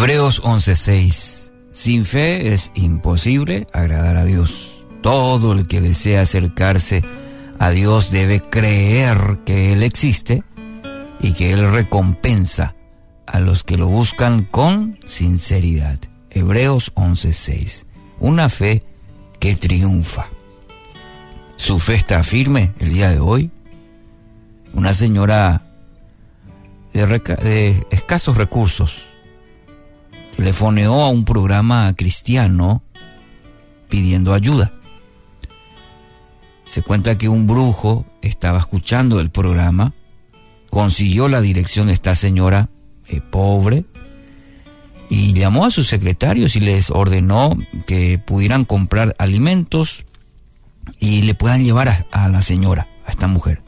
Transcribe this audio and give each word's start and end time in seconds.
Hebreos 0.00 0.40
11:6. 0.42 1.52
Sin 1.72 2.06
fe 2.06 2.54
es 2.54 2.72
imposible 2.74 3.66
agradar 3.74 4.16
a 4.16 4.24
Dios. 4.24 4.86
Todo 5.02 5.52
el 5.52 5.66
que 5.66 5.82
desea 5.82 6.22
acercarse 6.22 7.04
a 7.58 7.68
Dios 7.68 8.10
debe 8.10 8.40
creer 8.40 9.40
que 9.44 9.74
Él 9.74 9.82
existe 9.82 10.42
y 11.20 11.34
que 11.34 11.52
Él 11.52 11.70
recompensa 11.70 12.74
a 13.26 13.40
los 13.40 13.62
que 13.62 13.76
lo 13.76 13.88
buscan 13.88 14.44
con 14.44 14.98
sinceridad. 15.04 15.98
Hebreos 16.30 16.92
11:6. 16.94 17.84
Una 18.20 18.48
fe 18.48 18.82
que 19.38 19.54
triunfa. 19.54 20.28
Su 21.56 21.78
fe 21.78 21.96
está 21.96 22.22
firme 22.22 22.72
el 22.78 22.94
día 22.94 23.10
de 23.10 23.20
hoy. 23.20 23.50
Una 24.72 24.94
señora 24.94 25.60
de, 26.94 27.06
de 27.06 27.86
escasos 27.90 28.38
recursos 28.38 29.10
telefoneó 30.40 31.02
a 31.02 31.10
un 31.10 31.26
programa 31.26 31.92
cristiano 31.94 32.82
pidiendo 33.90 34.32
ayuda. 34.32 34.72
Se 36.64 36.80
cuenta 36.80 37.18
que 37.18 37.28
un 37.28 37.46
brujo 37.46 38.06
estaba 38.22 38.58
escuchando 38.58 39.20
el 39.20 39.28
programa, 39.28 39.92
consiguió 40.70 41.28
la 41.28 41.42
dirección 41.42 41.88
de 41.88 41.92
esta 41.92 42.14
señora 42.14 42.70
eh, 43.08 43.20
pobre 43.20 43.84
y 45.10 45.34
llamó 45.34 45.66
a 45.66 45.70
sus 45.70 45.88
secretarios 45.88 46.56
y 46.56 46.60
les 46.60 46.90
ordenó 46.90 47.54
que 47.86 48.18
pudieran 48.18 48.64
comprar 48.64 49.14
alimentos 49.18 50.06
y 50.98 51.20
le 51.20 51.34
puedan 51.34 51.64
llevar 51.64 51.90
a, 51.90 52.06
a 52.12 52.30
la 52.30 52.40
señora, 52.40 52.88
a 53.04 53.10
esta 53.10 53.26
mujer. 53.26 53.62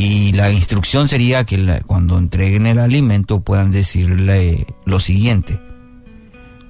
Y 0.00 0.32
la 0.32 0.50
instrucción 0.50 1.08
sería 1.08 1.44
que 1.44 1.82
cuando 1.84 2.16
entreguen 2.16 2.64
el 2.64 2.78
alimento 2.78 3.40
puedan 3.40 3.70
decirle 3.70 4.66
lo 4.86 4.98
siguiente. 4.98 5.60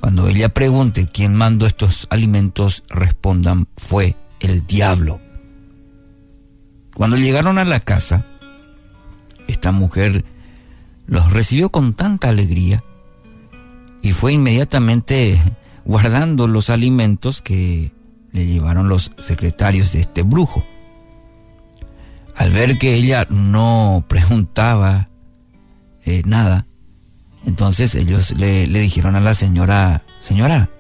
Cuando 0.01 0.27
ella 0.27 0.49
pregunte 0.49 1.07
quién 1.07 1.37
mandó 1.37 1.65
estos 1.65 2.09
alimentos, 2.11 2.83
respondan 2.89 3.69
fue 3.77 4.17
el 4.41 4.67
diablo. 4.67 5.21
Cuando 6.93 7.19
llegaron 7.19 7.59
a 7.59 7.65
la 7.65 7.79
casa, 7.79 8.27
esta 9.47 9.71
mujer 9.71 10.25
los 11.07 11.33
recibió 11.33 11.71
con 11.71 11.95
tanta 11.95 12.31
alegría 12.31 12.83
y 14.03 14.11
fue 14.11 14.33
inmediatamente 14.33 15.41
guardando 15.85 16.49
los 16.49 16.69
alimentos 16.69 17.43
que 17.43 17.93
le 18.33 18.47
llevaron 18.47 18.89
los 18.89 19.13
secretarios 19.19 19.93
de 19.93 20.01
este 20.01 20.23
brujo. 20.23 20.67
Al 22.41 22.53
ver 22.53 22.79
que 22.79 22.95
ella 22.95 23.27
no 23.29 24.03
preguntaba 24.09 25.11
eh, 26.07 26.23
nada, 26.25 26.67
entonces 27.45 27.95
ellos 27.95 28.31
le, 28.31 28.67
le, 28.67 28.81
dijeron 28.81 29.15
a 29.15 29.21
la 29.21 29.35
señora, 29.35 30.05
señora, 30.21 30.71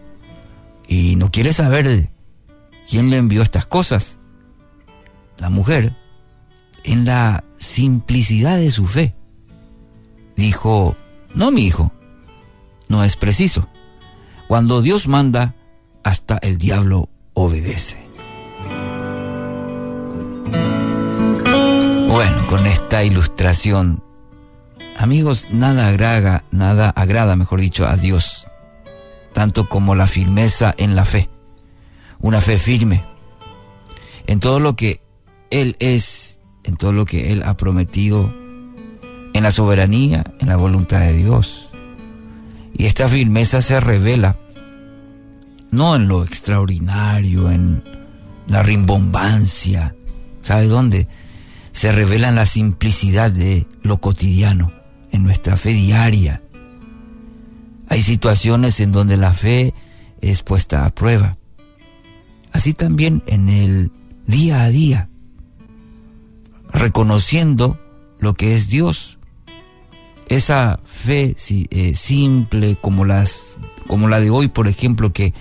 ¿y 0.88 1.16
no 1.16 1.30
quiere 1.30 1.52
saber 1.52 2.08
quién 2.88 3.10
le 3.10 3.18
envió 3.18 3.42
estas 3.42 3.66
cosas? 3.66 4.18
La 5.36 5.50
mujer, 5.50 5.94
en 6.82 7.04
la 7.04 7.44
simplicidad 7.58 8.56
de 8.56 8.70
su 8.70 8.86
fe, 8.86 9.14
dijo, 10.36 10.96
no, 11.34 11.50
mi 11.50 11.66
hijo, 11.66 11.92
no 12.88 13.04
es 13.04 13.16
preciso. 13.16 13.68
Cuando 14.48 14.80
Dios 14.80 15.08
manda, 15.08 15.54
hasta 16.04 16.38
el 16.38 16.56
diablo 16.56 17.10
obedece. 17.34 18.09
Bueno, 22.22 22.46
con 22.48 22.66
esta 22.66 23.02
ilustración, 23.02 24.04
amigos, 24.98 25.46
nada 25.50 25.88
agrada, 25.88 26.44
nada 26.50 26.90
agrada, 26.90 27.34
mejor 27.34 27.62
dicho, 27.62 27.86
a 27.86 27.96
Dios, 27.96 28.46
tanto 29.32 29.70
como 29.70 29.94
la 29.94 30.06
firmeza 30.06 30.74
en 30.76 30.96
la 30.96 31.06
fe, 31.06 31.30
una 32.18 32.42
fe 32.42 32.58
firme 32.58 33.02
en 34.26 34.38
todo 34.38 34.60
lo 34.60 34.76
que 34.76 35.00
Él 35.48 35.76
es, 35.78 36.40
en 36.62 36.76
todo 36.76 36.92
lo 36.92 37.06
que 37.06 37.32
Él 37.32 37.42
ha 37.42 37.56
prometido, 37.56 38.30
en 39.32 39.42
la 39.42 39.50
soberanía, 39.50 40.34
en 40.40 40.48
la 40.48 40.56
voluntad 40.56 41.00
de 41.00 41.14
Dios. 41.14 41.70
Y 42.74 42.84
esta 42.84 43.08
firmeza 43.08 43.62
se 43.62 43.80
revela 43.80 44.36
no 45.70 45.96
en 45.96 46.06
lo 46.06 46.22
extraordinario, 46.22 47.50
en 47.50 47.82
la 48.46 48.62
rimbombancia, 48.62 49.94
¿sabe 50.42 50.66
dónde? 50.66 51.08
Se 51.80 51.92
revela 51.92 52.28
en 52.28 52.34
la 52.34 52.44
simplicidad 52.44 53.30
de 53.30 53.66
lo 53.80 54.02
cotidiano, 54.02 54.70
en 55.12 55.22
nuestra 55.22 55.56
fe 55.56 55.70
diaria. 55.70 56.42
Hay 57.88 58.02
situaciones 58.02 58.80
en 58.80 58.92
donde 58.92 59.16
la 59.16 59.32
fe 59.32 59.72
es 60.20 60.42
puesta 60.42 60.84
a 60.84 60.94
prueba. 60.94 61.38
Así 62.52 62.74
también 62.74 63.22
en 63.26 63.48
el 63.48 63.92
día 64.26 64.64
a 64.64 64.68
día, 64.68 65.08
reconociendo 66.70 67.80
lo 68.18 68.34
que 68.34 68.54
es 68.54 68.68
Dios. 68.68 69.18
Esa 70.28 70.80
fe 70.84 71.34
eh, 71.70 71.94
simple 71.94 72.76
como, 72.78 73.06
las, 73.06 73.56
como 73.86 74.08
la 74.08 74.20
de 74.20 74.28
hoy, 74.28 74.48
por 74.48 74.68
ejemplo, 74.68 75.14
que 75.14 75.32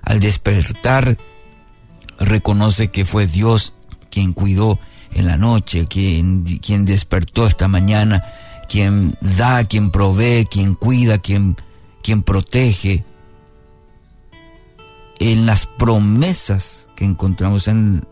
al 0.00 0.20
despertar 0.20 1.18
reconoce 2.18 2.90
que 2.90 3.04
fue 3.04 3.26
Dios 3.26 3.74
quien 4.08 4.32
cuidó 4.32 4.80
en 5.14 5.26
la 5.26 5.36
noche, 5.36 5.86
quien, 5.86 6.44
despertó 6.84 7.46
esta 7.46 7.68
mañana, 7.68 8.24
quien 8.68 9.16
da, 9.20 9.64
quien 9.64 9.90
provee, 9.90 10.46
quien 10.50 10.74
cuida, 10.74 11.18
quien, 11.18 11.56
quien 12.02 12.22
protege. 12.22 13.04
En 15.18 15.46
las 15.46 15.66
promesas 15.66 16.88
que 16.96 17.04
encontramos 17.04 17.68
en, 17.68 18.06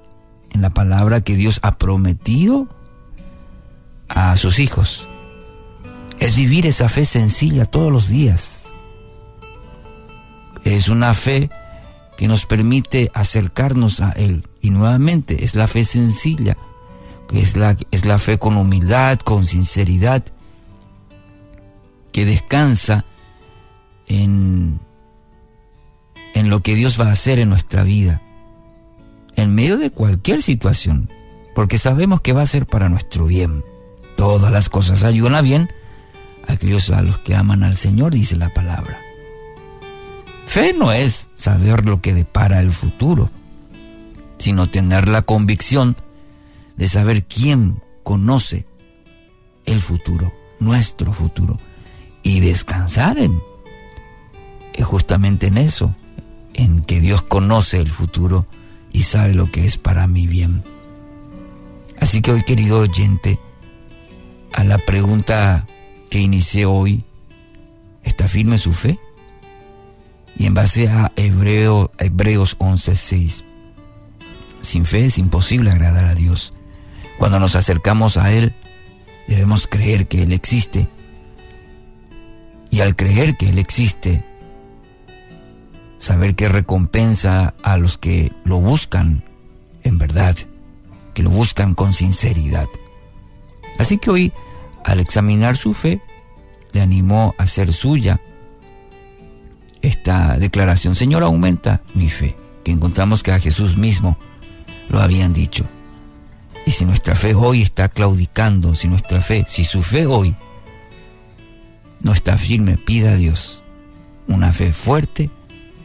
en 0.51 0.63
la 0.63 0.71
palabra 0.71 1.23
que 1.23 1.37
Dios 1.37 1.59
ha 1.63 1.79
prometido 1.79 2.69
a 4.09 4.37
sus 4.37 4.59
hijos. 4.59 5.07
Es 6.19 6.37
vivir 6.37 6.67
esa 6.67 6.89
fe 6.89 7.05
sencilla 7.05 7.65
todos 7.65 7.91
los 7.91 8.09
días. 8.09 8.75
Es 10.65 10.89
una 10.89 11.15
fe 11.15 11.49
que 12.19 12.29
nos 12.29 12.45
permite 12.45 13.11
acercarnos 13.15 14.01
a 14.01 14.11
Él. 14.11 14.47
Y 14.61 14.71
nuevamente 14.71 15.45
es 15.45 15.55
la 15.55 15.67
fe 15.67 15.87
sencilla, 15.87 16.57
es 17.33 17.57
la, 17.57 17.77
es 17.91 18.05
la 18.05 18.19
fe 18.19 18.39
con 18.39 18.57
humildad, 18.57 19.19
con 19.19 19.47
sinceridad, 19.47 20.25
que 22.13 22.25
descansa 22.25 23.05
en, 24.07 24.81
en 26.35 26.51
lo 26.51 26.61
que 26.61 26.75
Dios 26.75 27.01
va 27.01 27.07
a 27.07 27.13
hacer 27.13 27.39
en 27.39 27.49
nuestra 27.49 27.83
vida, 27.83 28.23
en 29.37 29.55
medio 29.55 29.79
de 29.79 29.91
cualquier 29.91 30.43
situación, 30.43 31.09
porque 31.55 31.79
sabemos 31.79 32.21
que 32.21 32.33
va 32.33 32.43
a 32.43 32.47
ser 32.47 32.67
para 32.67 32.89
nuestro 32.89 33.27
bien. 33.27 33.65
Todas 34.17 34.53
las 34.53 34.69
cosas 34.69 35.05
ayudan 35.05 35.35
a 35.35 35.41
bien 35.41 35.71
a 36.49 36.55
aquellos 36.55 36.91
a 36.91 37.03
los 37.03 37.19
que 37.19 37.35
aman 37.35 37.63
al 37.63 37.77
Señor, 37.77 38.13
dice 38.13 38.37
la 38.37 38.53
palabra. 38.53 38.99
Fe 40.47 40.75
no 40.77 40.91
es 40.91 41.31
saber 41.35 41.87
lo 41.87 42.01
que 42.01 42.13
depara 42.13 42.61
el 42.61 42.73
futuro, 42.73 43.31
sino 44.39 44.69
tener 44.69 45.07
la 45.07 45.23
convicción 45.23 45.97
de 46.81 46.89
saber 46.89 47.27
quién 47.27 47.83
conoce 48.03 48.67
el 49.67 49.83
futuro, 49.83 50.33
nuestro 50.61 51.13
futuro, 51.13 51.61
y 52.23 52.41
descansar 52.41 53.19
en, 53.19 53.39
justamente 54.83 55.49
en 55.49 55.59
eso, 55.59 55.95
en 56.55 56.81
que 56.81 57.01
Dios 57.01 57.23
conoce 57.23 57.81
el 57.81 57.91
futuro 57.91 58.47
y 58.93 59.03
sabe 59.03 59.35
lo 59.35 59.51
que 59.51 59.67
es 59.67 59.77
para 59.77 60.07
mi 60.07 60.27
bien. 60.27 60.65
Así 62.01 62.23
que 62.23 62.33
hoy, 62.33 62.45
querido 62.45 62.81
oyente, 62.81 63.39
a 64.55 64.65
la 64.65 64.79
pregunta 64.79 65.67
que 66.09 66.19
inicié 66.19 66.65
hoy, 66.65 67.05
¿está 68.05 68.27
firme 68.27 68.57
su 68.57 68.73
fe? 68.73 68.99
Y 70.35 70.47
en 70.47 70.55
base 70.55 70.89
a 70.89 71.13
Hebreo, 71.15 71.93
Hebreos 71.99 72.57
11:6, 72.59 73.45
sin 74.61 74.87
fe 74.87 75.05
es 75.05 75.19
imposible 75.19 75.71
agradar 75.71 76.07
a 76.07 76.15
Dios. 76.15 76.55
Cuando 77.21 77.39
nos 77.39 77.55
acercamos 77.55 78.17
a 78.17 78.33
Él, 78.33 78.55
debemos 79.29 79.67
creer 79.67 80.09
que 80.09 80.23
Él 80.23 80.33
existe. 80.33 80.89
Y 82.71 82.81
al 82.81 82.97
creer 82.97 83.37
que 83.37 83.51
Él 83.51 83.59
existe, 83.59 84.25
saber 85.99 86.35
que 86.35 86.49
recompensa 86.49 87.53
a 87.63 87.77
los 87.77 87.99
que 87.99 88.33
lo 88.45 88.59
buscan 88.59 89.23
en 89.83 89.99
verdad, 89.99 90.35
que 91.13 91.23
lo 91.23 91.29
buscan 91.29 91.75
con 91.75 91.93
sinceridad. 91.93 92.69
Así 93.79 93.99
que 93.99 94.11
hoy, 94.11 94.33
al 94.83 94.99
examinar 94.99 95.59
su 95.59 95.75
fe, 95.75 96.01
le 96.73 96.81
animó 96.81 97.35
a 97.37 97.47
ser 97.47 97.71
suya 97.75 98.19
esta 99.83 100.39
declaración, 100.39 100.95
Señor, 100.95 101.23
aumenta 101.23 101.83
mi 101.93 102.09
fe, 102.09 102.35
que 102.65 102.73
encontramos 102.73 103.23
que 103.23 103.33
a 103.33 103.41
Jesús 103.41 103.77
mismo 103.77 104.17
lo 104.89 105.01
habían 105.01 105.35
dicho. 105.35 105.67
Y 106.67 106.71
si 106.73 106.85
nuestra 106.85 107.15
fe 107.15 107.35
hoy 107.35 107.63
está 107.63 107.89
claudicando, 107.89 108.75
si 108.75 108.89
nuestra 108.89 109.21
fe, 109.21 109.45
si 109.47 109.65
su 109.65 109.83
fe 109.83 110.07
hoy 110.07 110.35
no 112.01 112.13
está 112.13 112.37
firme, 112.37 112.77
pida 112.77 113.13
a 113.13 113.17
Dios 113.17 113.63
una 114.27 114.53
fe 114.53 114.73
fuerte, 114.73 115.31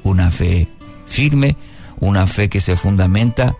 una 0.04 0.32
fe 0.32 0.68
firme, 1.06 1.58
una 2.00 2.28
fe 2.28 2.50
que 2.50 2.62
se 2.62 2.76
fundamenta 2.76 3.56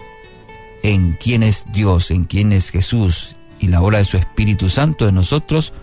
en 0.84 1.14
quién 1.14 1.44
es 1.44 1.66
Dios, 1.74 2.12
en 2.12 2.26
quién 2.26 2.52
es 2.52 2.70
Jesús 2.70 3.36
y 3.60 3.68
la 3.68 3.82
obra 3.82 3.98
de 3.98 4.06
su 4.06 4.18
Espíritu 4.18 4.70
Santo 4.70 5.08
en 5.08 5.16
nosotros 5.16 5.74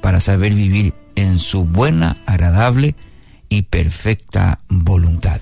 para 0.00 0.18
saber 0.20 0.54
vivir 0.54 0.94
en 1.14 1.38
su 1.38 1.64
buena, 1.64 2.16
agradable 2.26 2.96
y 3.48 3.62
perfecta 3.62 4.60
voluntad. 4.68 5.40